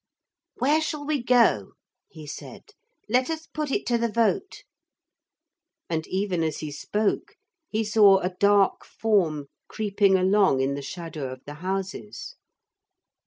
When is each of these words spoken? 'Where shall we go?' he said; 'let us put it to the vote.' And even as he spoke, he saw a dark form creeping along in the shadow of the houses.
'Where 0.55 0.81
shall 0.81 1.05
we 1.05 1.21
go?' 1.21 1.73
he 2.09 2.25
said; 2.25 2.63
'let 3.07 3.29
us 3.29 3.45
put 3.45 3.69
it 3.69 3.85
to 3.85 3.99
the 3.99 4.11
vote.' 4.11 4.63
And 5.91 6.07
even 6.07 6.41
as 6.41 6.57
he 6.57 6.71
spoke, 6.71 7.35
he 7.69 7.83
saw 7.83 8.17
a 8.17 8.33
dark 8.39 8.83
form 8.83 9.45
creeping 9.67 10.15
along 10.17 10.59
in 10.59 10.73
the 10.73 10.81
shadow 10.81 11.31
of 11.31 11.43
the 11.45 11.53
houses. 11.61 12.35